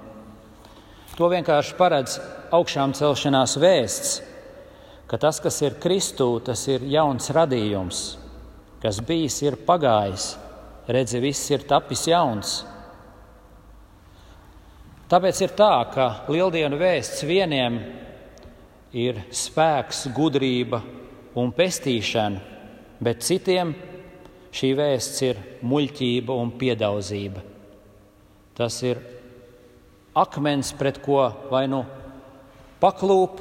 To 1.19 1.27
vienkārši 1.31 1.75
paredz 1.79 2.21
augšām 2.55 2.95
celšanās 2.95 3.59
vēsts, 3.59 4.19
ka 5.11 5.19
tas, 5.19 5.43
kas 5.43 5.59
ir 5.67 5.81
Kristū, 5.83 6.37
tas 6.47 6.69
ir 6.71 6.87
jauns 6.87 7.35
radījums, 7.35 8.13
kas 8.85 9.01
bijis, 9.01 9.39
ir 9.41 9.57
pagājis, 9.65 10.35
redzi, 10.93 11.21
viss 11.25 11.49
ir 11.55 11.63
tapis 11.65 12.03
jauns. 12.11 12.59
Tāpēc 15.09 15.41
ir 15.41 15.55
tā, 15.57 15.73
ka 15.89 16.09
lieldienu 16.29 16.77
vēsts 16.77 17.25
vieniem 17.25 17.79
ir 18.93 19.23
spēks, 19.33 20.05
gudrība 20.13 20.83
un 21.41 21.55
pestīšana, 21.57 22.43
bet 23.01 23.25
citiem 23.25 23.73
šī 24.55 24.75
vēsts 24.77 25.25
ir 25.31 25.41
muļķība 25.65 26.37
un 26.45 26.53
piedaudzība. 26.61 27.41
Tas 28.55 28.77
ir 28.85 29.01
akmens, 30.15 30.75
pret 30.77 31.01
ko 31.03 31.25
vai 31.49 31.65
nu 31.73 31.83
paklūp, 32.85 33.41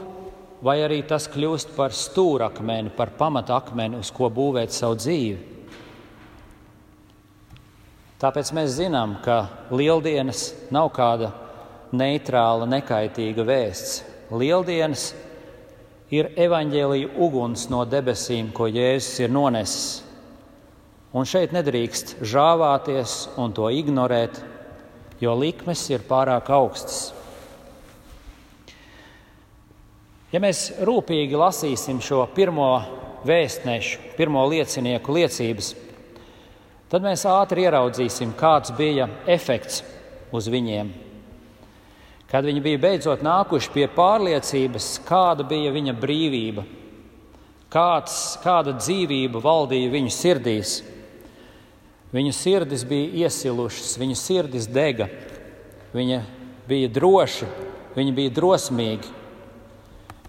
vai 0.63 0.79
arī 0.85 1.01
tas 1.07 1.27
kļūst 1.27 1.73
par 1.75 1.91
stūrakmeni, 1.95 2.93
par 2.95 3.11
pamatakmeni, 3.19 3.99
uz 3.99 4.11
ko 4.15 4.29
būvēt 4.31 4.71
savu 4.71 4.95
dzīvi. 5.01 5.49
Tāpēc 8.23 8.53
mēs 8.55 8.77
zinām, 8.77 9.17
ka 9.19 9.49
lieldienas 9.75 10.53
nav 10.71 10.87
kāda 10.95 11.33
neitrāla, 11.91 12.63
nekaitīga 12.71 13.43
vēsts. 13.43 13.97
Lieldienas 14.31 15.09
ir 16.13 16.29
evaņģēlīja 16.39 17.11
uguns 17.25 17.67
no 17.73 17.83
debesīm, 17.83 18.53
ko 18.55 18.69
Jēzus 18.71 19.25
ir 19.25 19.33
nonesis. 19.33 19.87
Un 21.13 21.27
šeit 21.29 21.51
nedrīkst 21.53 22.15
žāvāties 22.25 23.17
un 23.37 23.51
to 23.53 23.67
ignorēt, 23.69 24.39
jo 25.21 25.35
likmes 25.37 25.83
ir 25.91 26.07
pārāk 26.07 26.47
augstas. 26.55 27.11
Ja 30.33 30.39
mēs 30.41 30.71
rūpīgi 30.81 31.37
lasīsim 31.37 31.99
šo 32.01 32.23
pirmo 32.33 32.71
vēstnešu, 33.21 34.15
pirmo 34.17 34.41
liecinieku 34.49 35.13
liecības, 35.13 35.67
tad 36.89 37.05
mēs 37.05 37.27
ātri 37.29 37.67
ieraudzīsim, 37.67 38.31
kāds 38.39 38.73
bija 38.73 39.05
efekts 39.29 39.83
uz 40.33 40.49
viņiem. 40.49 40.89
Kad 42.33 42.49
viņi 42.49 42.65
bija 42.65 42.81
beidzot 42.81 43.21
nākuši 43.21 43.69
pie 43.75 43.85
pārliecības, 43.93 44.89
kāda 45.05 45.45
bija 45.45 45.69
viņa 45.69 45.93
brīvība, 46.01 46.65
kāds, 47.69 48.39
kāda 48.41 48.73
dzīvība 48.81 49.37
valdīja 49.37 49.93
viņu 49.93 50.17
sirdīs, 50.17 50.79
viņu 52.09 52.33
sirdis 52.33 52.89
bija 52.89 53.27
iesilušas, 53.27 53.99
viņu 54.01 54.17
sirdis 54.17 54.65
dega, 54.65 55.11
viņa 55.93 56.23
bija 56.65 56.89
droši, 56.89 57.53
viņi 57.93 58.17
bija 58.17 58.39
drosmīgi. 58.41 59.19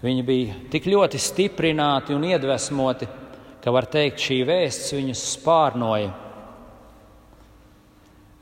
Viņi 0.05 0.23
bija 0.25 0.55
tik 0.69 0.85
ļoti 0.91 1.17
stiprināti 1.17 2.13
un 2.13 2.27
iedvesmoti, 2.27 3.07
ka 3.63 3.71
var 3.73 3.87
teikt, 3.89 4.21
šī 4.21 4.43
vēsts 4.45 4.93
viņus 4.93 5.21
spārnoja. 5.39 6.11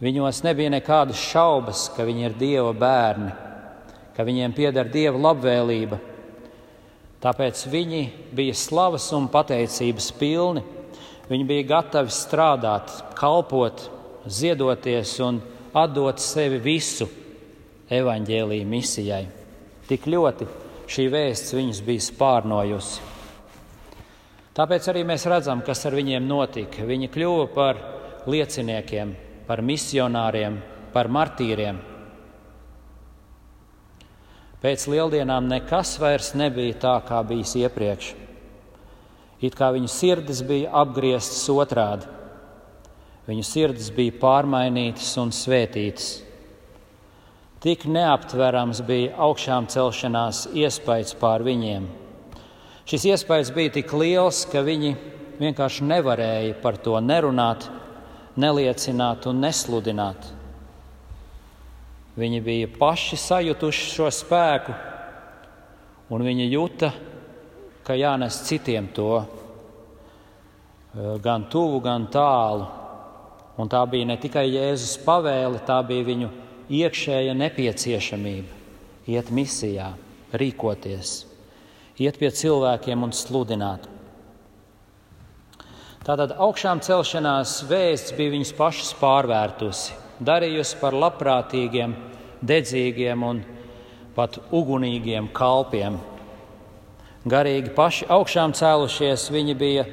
Viņos 0.04 0.42
nebija 0.44 0.74
nekādas 0.74 1.22
šaubas, 1.24 1.86
ka 1.96 2.04
viņi 2.04 2.26
ir 2.28 2.34
Dieva 2.36 2.74
bērni, 2.76 3.30
ka 4.18 4.26
viņiem 4.28 4.56
pieder 4.58 4.90
Dieva 4.92 5.22
labvēlība. 5.30 6.02
Tāpēc 7.24 7.62
viņi 7.72 8.02
bija 8.36 8.56
slavas 8.60 9.06
un 9.16 9.30
pateicības 9.32 10.10
pilni. 10.20 10.66
Viņi 11.30 11.46
bija 11.48 11.70
gatavi 11.70 12.12
strādāt, 12.12 12.92
kalpot, 13.16 13.86
ziedoties 14.28 15.14
un 15.24 15.40
atdot 15.72 16.20
sevi 16.20 16.60
visu 16.60 17.08
evaņģēlīju 17.88 18.68
misijai. 18.68 19.24
Tik 19.88 20.10
ļoti 20.12 20.50
šī 20.90 21.08
vēsts 21.14 21.56
viņus 21.56 21.82
bija 21.86 22.04
spārnojusi. 22.08 23.10
Tāpēc 24.54 24.88
arī 24.92 25.02
mēs 25.10 25.26
redzam, 25.26 25.64
kas 25.66 25.82
ar 25.90 25.96
viņiem 25.98 26.28
notika. 26.30 26.86
Viņi 26.86 27.10
kļuva 27.10 27.48
par 27.56 27.80
lieciniekiem, 28.30 29.16
par 29.48 29.64
misionāriem, 29.66 30.60
par 30.94 31.10
martīriem. 31.10 31.80
Pēc 34.64 34.86
lieldienām 34.88 35.50
nekas 35.50 35.98
vairs 36.00 36.32
nebija 36.40 36.78
tā, 36.86 36.94
kā 37.08 37.24
bijis 37.28 37.56
iepriekš. 37.60 38.14
It 39.44 39.58
kā 39.60 39.74
viņu 39.76 39.90
sirdis 39.92 40.40
bija 40.48 40.70
apgrieztas 40.84 41.50
otrādi, 41.52 42.08
viņu 43.28 43.44
sirdis 43.44 43.90
bija 43.92 44.16
pārmainītas 44.22 45.10
un 45.20 45.34
svētītas. 45.36 46.14
Tik 47.64 47.86
neaptverams 47.88 48.82
bija 48.84 49.14
augšām 49.24 49.70
celšanās 49.72 50.50
iespējas 50.52 51.14
pār 51.16 51.46
viņiem. 51.48 51.86
Šis 52.84 53.06
iespējas 53.14 53.54
bija 53.56 53.72
tik 53.78 53.94
liels, 53.96 54.42
ka 54.52 54.60
viņi 54.68 54.90
vienkārši 55.40 55.88
nevarēja 55.88 56.58
par 56.60 56.76
to 56.84 56.98
nerunāt, 57.00 57.70
neliecināt 58.36 59.30
un 59.32 59.40
nesludināt. 59.46 60.28
Viņi 62.20 62.44
bija 62.44 62.74
paši 62.76 63.22
sajutuši 63.24 63.90
šo 63.96 64.12
spēku, 64.12 64.76
un 66.12 66.28
viņi 66.28 66.52
jūta, 66.52 66.92
ka 67.88 67.96
jānes 67.96 68.44
citiem 68.44 68.92
to 68.92 69.10
eh, 69.24 71.16
gan 71.24 71.48
tuvu, 71.48 71.80
gan 71.80 72.12
tālu. 72.12 72.68
Un 73.56 73.72
tā 73.72 73.80
bija 73.88 74.12
ne 74.12 74.20
tikai 74.20 74.50
Jēzus 74.50 74.98
pavēle, 75.06 75.64
tā 75.64 75.80
bija 75.88 76.12
viņu 76.12 76.30
iekšēja 76.74 77.34
nepieciešamība 77.38 78.62
iet 79.14 79.30
misijā, 79.36 79.94
rīkoties, 80.34 81.24
iet 82.00 82.18
pie 82.20 82.30
cilvēkiem 82.32 83.04
un 83.06 83.12
sludināt. 83.16 83.90
Tātad 86.04 86.34
augšām 86.36 86.82
celšanās 86.84 87.62
vēsts 87.70 88.16
bija 88.18 88.34
viņus 88.34 88.54
pašus 88.58 88.92
pārvērtusi, 89.00 89.94
darījusi 90.24 90.80
par 90.82 90.96
labprātīgiem, 91.00 91.96
dedzīgiem 92.44 93.24
un 93.24 93.44
pat 94.16 94.40
ugunīgiem 94.52 95.30
kalpiem. 95.36 96.00
Garīgi 97.24 97.72
paši 97.76 98.10
augšām 98.12 98.52
cēlušies, 98.56 99.30
viņi 99.32 99.56
bija 99.56 99.86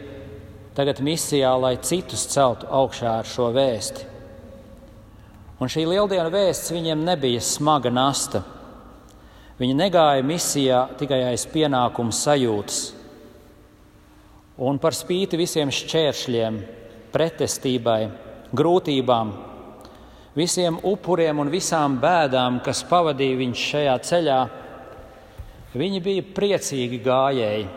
tagad 0.75 0.99
misijā, 1.05 1.53
lai 1.63 1.77
citus 1.79 2.27
celtu 2.31 2.67
augšā 2.67 3.21
ar 3.21 3.31
šo 3.31 3.53
vēsti. 3.55 4.10
Un 5.61 5.69
šī 5.69 5.83
lieldienu 5.85 6.31
vēsts 6.33 6.73
viņiem 6.73 7.03
nebija 7.05 7.41
smaga 7.45 7.91
nasta. 7.93 8.41
Viņi 9.61 9.75
negāja 9.77 10.25
misijā 10.25 10.87
tikai 10.97 11.19
aiz 11.29 11.45
pienākumu 11.53 12.15
sajūtas. 12.17 12.79
Un 14.65 14.81
par 14.81 14.97
spīti 14.97 15.37
visiem 15.41 15.69
šķēršļiem, 15.73 16.57
pretestībai, 17.13 18.01
grūtībām, 18.57 19.35
visiem 20.37 20.81
upuriem 20.81 21.45
un 21.45 21.53
visām 21.53 22.01
bēdām, 22.01 22.63
kas 22.65 22.81
pavadīja 22.89 23.39
viņus 23.45 23.69
šajā 23.75 24.01
ceļā, 24.09 24.41
viņi 25.77 26.05
bija 26.09 26.29
priecīgi 26.41 27.05
gājēji. 27.05 27.71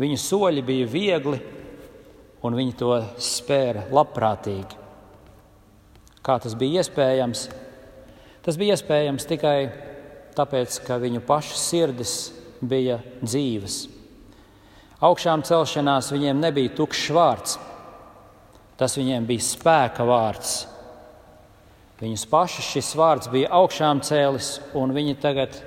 Viņu 0.00 0.20
soļi 0.24 0.64
bija 0.64 0.88
viegli, 0.88 1.40
un 2.48 2.56
viņi 2.56 2.78
to 2.80 2.96
spēra 3.20 3.90
labprātīgi. 3.92 4.81
Kā 6.22 6.36
tas 6.38 6.54
bija 6.54 6.82
iespējams? 6.82 7.48
Tas 8.42 8.58
bija 8.58 8.76
iespējams 8.76 9.26
tikai 9.26 9.56
tāpēc, 10.36 10.78
ka 10.86 11.00
viņu 11.02 11.22
pašu 11.26 11.58
sirdis 11.58 12.14
bija 12.62 13.00
dzīves. 13.22 13.84
Augšām 15.02 15.42
celšanās 15.42 16.12
viņiem 16.14 16.38
nebija 16.44 16.74
tukšs 16.78 17.08
vārds, 17.14 17.56
tas 18.78 18.94
viņiem 18.98 19.26
bija 19.26 19.42
spēka 19.42 20.06
vārds. 20.06 20.54
Viņus 22.02 22.26
pašus 22.30 22.70
šis 22.70 22.94
vārds 22.98 23.30
bija 23.30 23.50
augšām 23.58 24.02
cēlis, 24.06 24.56
un 24.78 24.94
viņi 24.94 25.18
tagad 25.22 25.58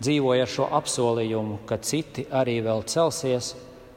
dzīvoja 0.00 0.44
ar 0.44 0.52
šo 0.52 0.68
apsolījumu, 0.80 1.62
ka 1.68 1.80
citi 1.80 2.26
arī 2.32 2.58
vēl 2.64 2.84
celsies 2.88 3.54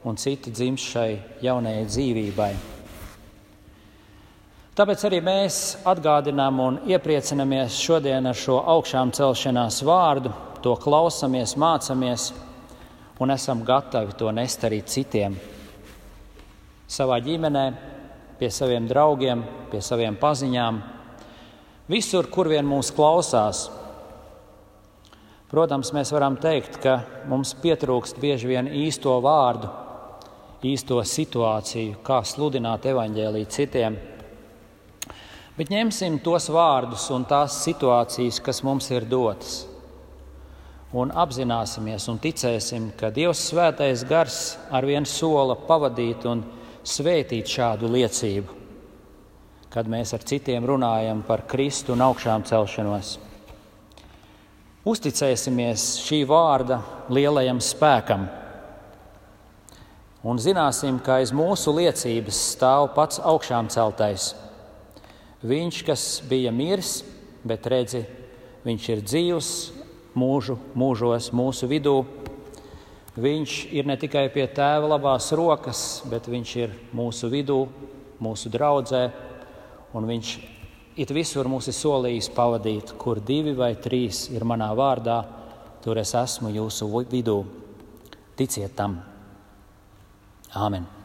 un 0.08 0.20
citi 0.20 0.52
dzims 0.52 0.84
šai 0.94 1.10
jaunajai 1.44 1.86
dzīvībai. 1.88 2.52
Tāpēc 4.78 5.00
arī 5.08 5.18
mēs 5.26 5.56
atgādinām 5.90 6.60
un 6.62 6.76
iepriecinamies 6.86 7.80
šodien 7.82 8.28
ar 8.30 8.36
šo 8.38 8.60
augšām 8.76 9.10
celšanās 9.10 9.80
vārdu, 9.82 10.30
to 10.62 10.76
klausamies, 10.78 11.56
mācāmies 11.58 12.26
un 13.18 13.32
esam 13.34 13.64
gatavi 13.66 14.12
to 14.20 14.30
nest 14.30 14.62
arī 14.68 14.76
citiem. 14.86 15.32
Savā 16.86 17.16
ģimenē, 17.24 17.64
pie 18.38 18.52
saviem 18.54 18.86
draugiem, 18.86 19.42
pie 19.72 19.80
saviem 19.82 20.14
paziņām, 20.20 20.78
visur, 21.90 22.28
kur 22.30 22.46
vien 22.52 22.68
mūs 22.70 22.92
klausās. 22.94 23.64
Protams, 25.50 25.90
mēs 25.96 26.14
varam 26.14 26.36
teikt, 26.38 26.78
ka 26.84 27.00
mums 27.26 27.50
pietrūkst 27.64 28.22
bieži 28.22 28.52
vien 28.52 28.70
īsto 28.70 29.16
vārdu, 29.26 29.72
īsto 30.70 31.00
situāciju, 31.02 31.98
kā 32.06 32.20
sludināt 32.22 32.86
evaņģēlīju 32.92 33.50
citiem 33.58 33.98
Bet 35.58 35.72
ņemsim 35.74 36.20
tos 36.22 36.44
vārdus 36.54 37.08
un 37.10 37.24
tās 37.26 37.56
situācijas, 37.64 38.36
kas 38.46 38.60
mums 38.62 38.92
ir 38.92 39.02
dotas. 39.10 39.64
Un 40.94 41.10
apzināsimies 41.10 42.06
un 42.12 42.20
ticēsim, 42.22 42.92
ka 42.94 43.10
Dievs 43.10 43.42
svētais 43.50 44.04
gars 44.06 44.38
ar 44.70 44.86
vienu 44.86 45.10
sola 45.10 45.58
pavadīt 45.58 46.28
un 46.30 46.44
svētīt 46.86 47.50
šādu 47.50 47.90
liecību, 47.90 48.54
kad 49.74 49.90
mēs 49.90 50.14
ar 50.14 50.22
citiem 50.30 50.62
runājam 50.62 51.26
par 51.26 51.42
Kristu 51.50 51.96
un 51.96 52.06
augšām 52.06 52.46
celšanos. 52.46 53.16
Uzticēsimies 54.86 55.90
šī 56.06 56.22
vārda 56.30 56.84
lielajam 57.10 57.58
spēkam 57.58 58.30
un 60.22 60.38
zināsim, 60.38 61.02
ka 61.02 61.18
aiz 61.18 61.34
mūsu 61.34 61.74
liecības 61.82 62.44
stāv 62.54 62.92
pats 62.94 63.18
augšām 63.18 63.74
celtais 63.74 64.36
Viņš, 65.38 65.82
kas 65.86 66.04
bija 66.26 66.50
miris, 66.50 67.04
bet 67.46 67.66
redzi, 67.70 68.02
viņš 68.66 68.88
ir 68.90 69.02
dzīvs 69.06 69.50
mūžu, 70.18 70.56
mūžos 70.74 71.30
mūsu 71.30 71.68
vidū. 71.70 72.00
Viņš 73.18 73.54
ir 73.74 73.86
ne 73.86 73.94
tikai 73.98 74.26
pie 74.34 74.48
tēva 74.50 74.90
labās 74.96 75.30
rokas, 75.38 76.02
bet 76.10 76.26
viņš 76.30 76.56
ir 76.58 76.74
mūsu 76.94 77.30
vidū, 77.30 77.60
mūsu 78.22 78.50
draudzē, 78.50 79.04
un 79.94 80.10
viņš 80.10 80.34
it 80.98 81.14
visur 81.14 81.46
mūs 81.46 81.70
ir 81.70 81.78
solījis 81.78 82.32
pavadīt, 82.34 82.96
kur 82.98 83.22
divi 83.22 83.54
vai 83.54 83.76
trīs 83.78 84.26
ir 84.34 84.42
manā 84.42 84.72
vārdā, 84.74 85.22
tur 85.86 86.02
es 86.02 86.14
esmu 86.18 86.50
jūsu 86.50 86.90
vidū. 87.14 87.40
Ticiet 88.38 88.74
tam! 88.78 88.98
Āmen! 90.58 90.97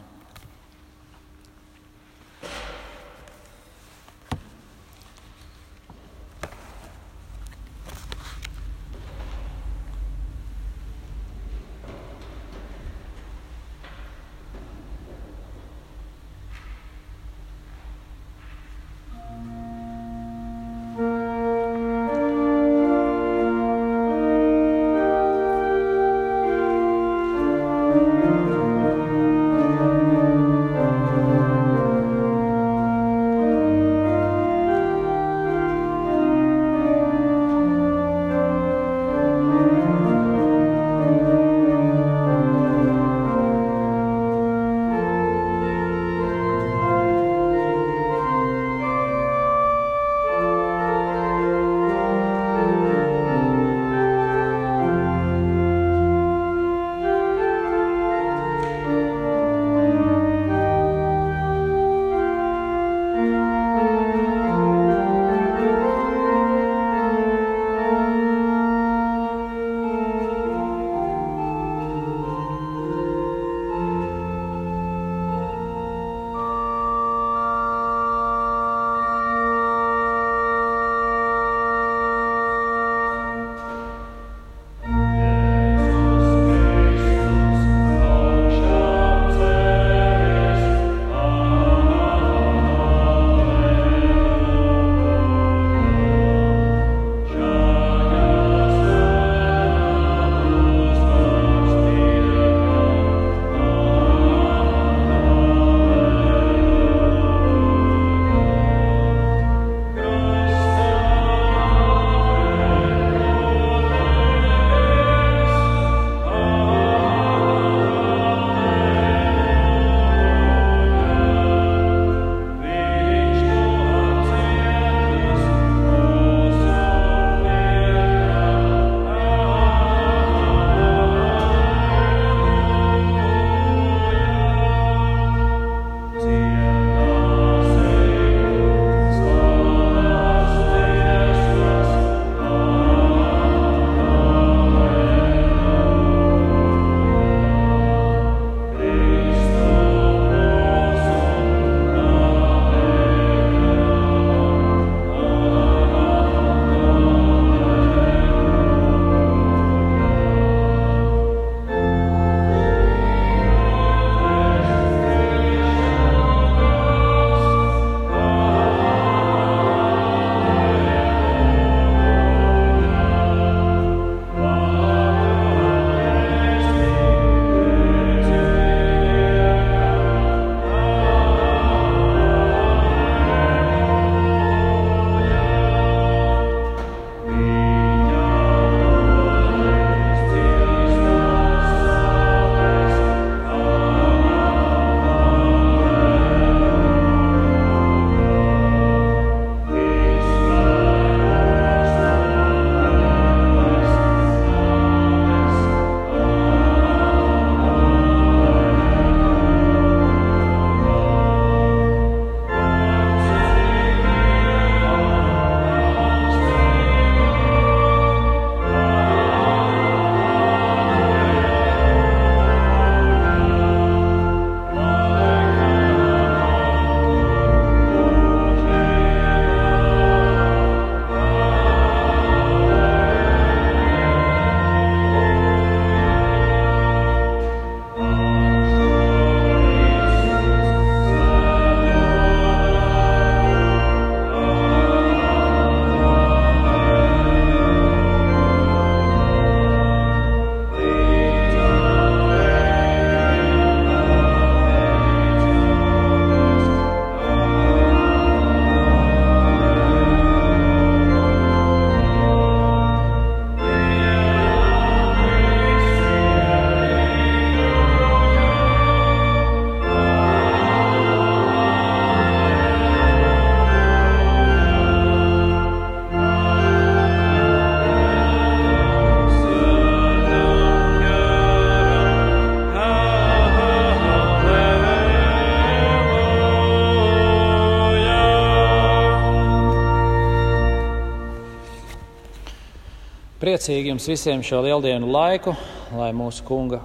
Priecīgi 293.43 293.89
jums 293.89 294.05
visiem 294.07 294.39
šo 294.39 294.61
lieldienu 294.63 295.09
laiku, 295.11 295.51
lai 295.99 296.13
mūsu 296.15 296.45
kunga 296.47 296.77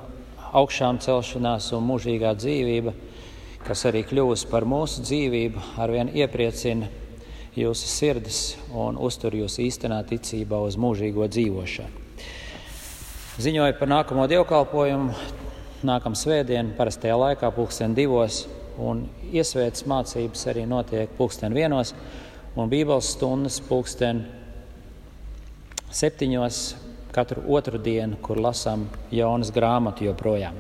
augšām 0.59 0.97
celšanās 0.99 1.69
un 1.77 1.85
mūžīgā 1.87 2.33
dzīvība, 2.35 2.91
kas 3.63 3.85
arī 3.87 4.01
kļūst 4.03 4.49
par 4.51 4.65
mūsu 4.67 5.05
dzīvību, 5.07 5.63
arvien 5.79 6.09
iepriecina 6.11 6.89
jūsu 7.55 7.91
sirdis 7.93 8.41
un 8.75 8.99
uztur 8.99 9.37
jūs 9.39 9.61
īstenā 9.63 10.01
ticībā 10.09 10.59
uz 10.67 10.75
mūžīgo 10.83 11.29
dzīvošanu. 11.31 12.03
Ziņoju 13.39 13.77
par 13.79 13.93
nākamo 13.93 14.27
dievkalpojumu. 14.35 15.15
Nākamā 15.87 16.19
svētdiena, 16.19 16.75
parastajā 16.75 17.21
laikā, 17.23 17.53
pulksten 17.55 17.95
divos, 17.95 18.49
un 18.83 19.05
iesvētas 19.31 19.87
mācības 19.87 20.43
arī 20.51 20.67
notiek 20.67 21.15
pulksten 21.21 21.55
vienos, 21.55 21.95
un 22.59 22.67
Bībeles 22.75 23.15
stundas 23.15 23.63
pulksten 23.71 24.27
septiņos 25.91 26.59
katru 27.13 27.43
otru 27.49 27.79
dienu, 27.81 28.19
kur 28.23 28.41
lasām 28.41 28.87
jaunas 29.11 29.51
grāmatu 29.55 30.05
joprojām. 30.07 30.57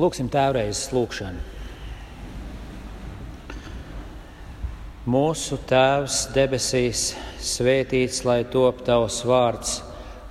Lūksim 0.00 0.28
tēvreizes 0.32 0.92
lūkšanu. 0.92 1.42
Mūsu 5.12 5.56
Tēvs 5.66 6.28
debesīs, 6.30 7.08
svētīts 7.42 8.20
lai 8.22 8.44
top 8.46 8.84
tavs 8.86 9.18
vārds, 9.26 9.80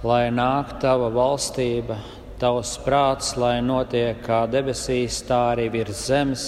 lai 0.07 0.29
nāk 0.31 0.77
tava 0.79 1.09
valstība, 1.11 1.97
tavs 2.39 2.77
prāts, 2.85 3.33
lai 3.35 3.57
notiek 3.61 4.21
kā 4.23 4.45
debesīs, 4.47 5.19
tā 5.27 5.41
arī 5.51 5.67
virs 5.73 6.05
zemes. 6.07 6.45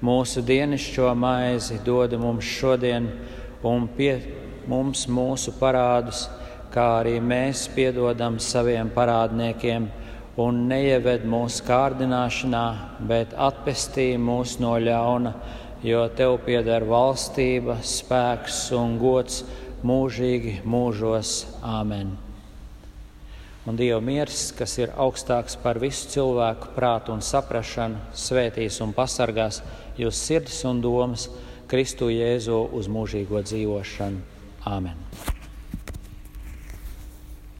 Mūsu 0.00 0.44
dienascho 0.46 1.10
maizi 1.18 1.80
dod 1.82 2.14
mums 2.22 2.46
šodien 2.46 3.10
un 3.66 3.88
pie 3.96 4.14
mums 4.68 5.06
mūsu 5.08 5.54
parādus, 5.58 6.26
kā 6.72 7.00
arī 7.00 7.16
mēs 7.24 7.66
piedodam 7.74 8.36
saviem 8.42 8.90
parādniekiem, 8.94 9.88
un 10.38 10.60
neieved 10.70 11.24
mūsu 11.26 11.64
kārdināšanā, 11.66 12.66
bet 13.08 13.34
atpestī 13.34 14.12
mūs 14.20 14.58
no 14.62 14.76
ļauna, 14.78 15.34
jo 15.82 16.04
tev 16.14 16.38
pieder 16.46 16.86
valstība, 16.86 17.80
spēks 17.82 18.68
un 18.78 18.96
gods 19.02 19.42
mūžīgi 19.86 20.60
mūžos. 20.66 21.34
Āmen! 21.62 22.14
Un 23.68 23.76
Dieva 23.76 23.98
miers, 24.00 24.46
kas 24.56 24.78
ir 24.80 24.94
augstāks 24.96 25.58
par 25.60 25.76
visu 25.82 26.08
cilvēku 26.14 26.70
prātu 26.72 27.12
un 27.12 27.20
saprašanu, 27.20 28.00
svētīs 28.16 28.78
un 28.80 28.94
pasargās 28.96 29.60
jūs 30.00 30.22
sirdis 30.24 30.62
un 30.64 30.80
domas 30.80 31.26
Kristu 31.68 32.08
Jēzu 32.08 32.62
uz 32.78 32.88
mūžīgo 32.88 33.42
dzīvošanu. 33.44 34.37
Āmen! 34.68 35.37